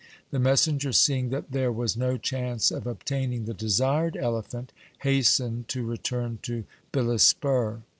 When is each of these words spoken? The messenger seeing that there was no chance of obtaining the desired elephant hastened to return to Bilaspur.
The 0.31 0.39
messenger 0.39 0.93
seeing 0.93 1.29
that 1.29 1.51
there 1.51 1.71
was 1.71 1.95
no 1.95 2.17
chance 2.17 2.71
of 2.71 2.87
obtaining 2.87 3.45
the 3.45 3.53
desired 3.53 4.17
elephant 4.17 4.73
hastened 5.03 5.67
to 5.67 5.85
return 5.85 6.39
to 6.41 6.63
Bilaspur. 6.91 7.81